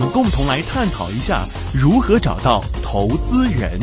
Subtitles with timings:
[0.00, 1.44] 我们共同来探讨一下
[1.74, 3.78] 如何找到投资人。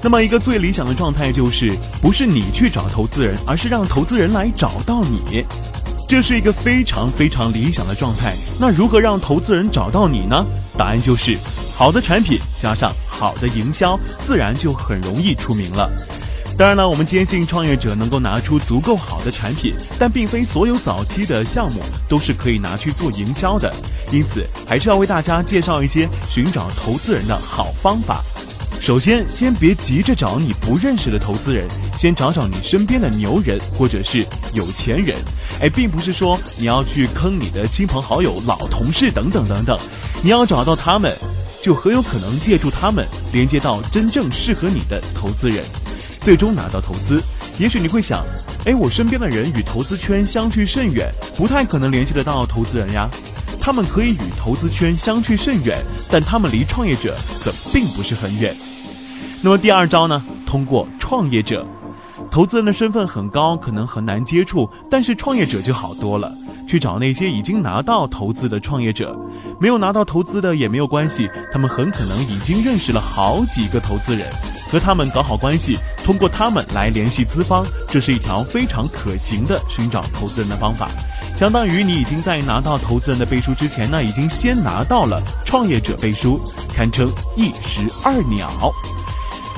[0.00, 5.44] 那么，一个最理想的状态就是，不是你去找投资人，而是让投资人来找到你。
[6.08, 8.32] 这是一个非常非常理想的状态。
[8.60, 10.46] 那如何让投资人找到你呢？
[10.78, 11.36] 答案就是
[11.74, 15.90] 好的产品加上好的营销，自然就很容易出名了。
[16.56, 23.74] 当然了，我们坚信创业者能够拿出足够好的产品，但并非所有早期的项目都是可以拿去做营销的。
[24.12, 28.22] 因此，还是要为大家介绍一些寻找投资人的好方法。
[28.80, 35.16] 首先，先别急着找你不认识的投资人，先找找你身边的牛人或者是有钱人。
[35.60, 39.78] 哎，并不是说你要去坑你的亲朋好友、老同事等等等等，
[40.22, 41.14] 你要找到他们，
[41.62, 45.62] 就很有可能借助他们连接到真正适合你的投资人，
[46.22, 47.22] 最终拿到投资。
[47.58, 48.24] 也许你会想，
[48.64, 53.10] 哎，我身边的人与投资圈相去甚远，不太可能联系得到投资人呀。
[53.60, 55.78] 他们可以与投资圈相去甚远，
[56.10, 57.14] 但他们离创业者
[57.44, 58.56] 可并不是很远。
[59.42, 60.22] 那么第二招呢？
[60.46, 61.64] 通过创业者，
[62.30, 66.32] 投资人的身份很高，可能很难接触，但是创业者就好多了。
[66.66, 69.18] 去找那些已经拿到投资的创业者，
[69.58, 74.24] 没有拿到投资的也没有关系，他们很可能已经认识了好几个投资人，
[74.70, 80.88] 和他们搞好关系，通过他们来联系资方，这是一条非常可行的寻找投资人的方法。
[81.40, 86.38] 相当于你已经在拿到投资人的背书之前呢，已经先拿到了创业者背书，
[86.76, 88.70] 堪称一石二鸟。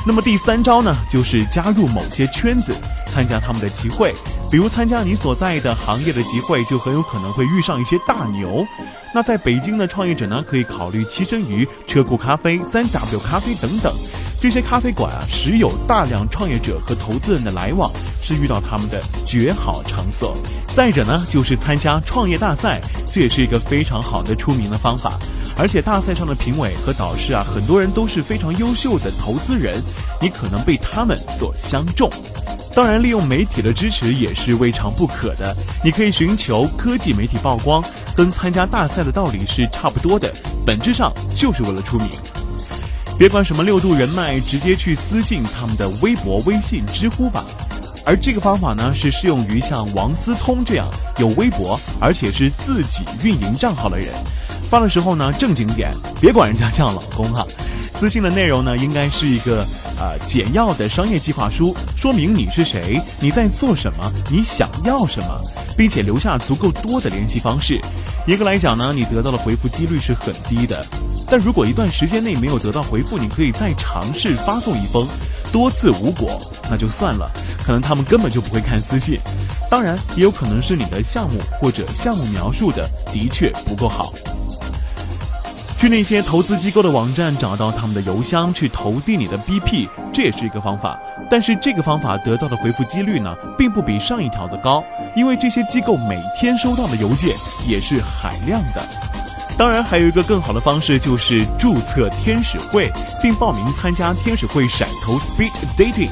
[0.07, 2.73] 那么第三招呢，就是加入某些圈子，
[3.09, 4.15] 参加他们的集会，
[4.49, 8.65] 比如参加你所在的行业的集会，就很有可能会遇上一些大牛。
[9.13, 13.93] 那在北京的创业者呢，可以考虑栖身于、车库咖啡、三 W 咖啡等等
[14.43, 17.89] 这些咖啡馆啊，时有大量创业者和投资人的来往，
[18.21, 20.37] 是遇到他们的绝好场所。
[20.75, 25.17] 再者呢，就是参加创业大赛，这也是一个非常好的出名的方法。
[25.57, 29.81] 而且大赛上的评委和导师啊，很多人都是非常优秀的投资人，
[30.21, 32.11] 你可能被他们所相中。
[32.75, 35.57] 当然，利用媒体的支持也是未尝不可的。
[35.85, 37.81] 你可以寻求科技媒体曝光，
[38.17, 40.35] 跟参加大赛的道理是差不多的，
[40.67, 42.09] 本质上就是为了出名。
[43.19, 47.45] 别管什么六度人脉，直接去私信他们的微博、微信、知乎吧。
[48.05, 50.87] 而这个方法呢，是适用于像王思聪这样
[51.19, 54.09] 有微博而且是自己运营账号的人。
[54.69, 57.47] 发的时候呢，正经点，别管人家叫老公哈。
[57.99, 59.65] 私信的内容呢，应该是一个
[59.99, 65.41] 呃简要的商业计划书，说明你是谁，你在做什么，你想要什么，
[65.77, 67.81] 并且留下足够多的联系方式。
[68.27, 70.85] 严格来讲呢，你得到的回复几率是很低的。
[71.29, 75.07] 但如果一段时间内没有得到回复，你可以再尝试发送一封，
[75.53, 77.31] 多次无果，那就算了，
[77.65, 79.19] 可能他们根本就不会看私信。
[79.71, 84.13] 当然，也有可能是你的项目或者项目描述的的确不够好。
[85.83, 90.97] 去那些投资机构的网站找到他们的邮箱去投递你的 BP，这也是一个方法。
[91.29, 94.85] 但是这个方法得到的回复几率呢，并不比上一条的高，
[95.17, 97.31] 因为这些机构每天收到的邮件
[97.67, 98.81] 也是海量的。
[99.59, 102.89] 当然，还有一个更好的方式，就是注册天使会，
[103.21, 106.11] 并报名参加天使会闪投 Speed Dating。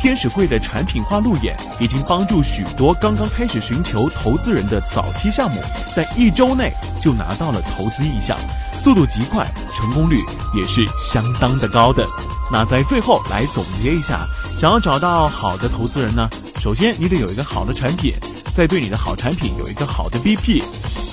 [0.00, 5.60] 天使会的产品化路演已经帮助许多刚刚开始寻求投资人的早期项目，
[5.94, 8.34] 在一周内就拿到了投资意向。
[8.82, 10.16] 速度极快，成功率
[10.54, 12.06] 也是相当的高的。
[12.50, 14.26] 那在最后来总结一下，
[14.58, 16.26] 想要找到好的投资人呢，
[16.58, 18.14] 首先你得有一个好的产品，
[18.56, 20.62] 再对你的好产品有一个好的 BP，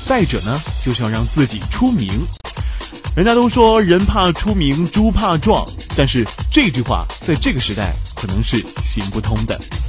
[0.05, 2.07] 再者呢就是要让自己出名。
[3.17, 5.65] 人家都说人怕出名，猪怕壮，
[5.97, 9.86] 但是这句话在这个时代可能是行不通的。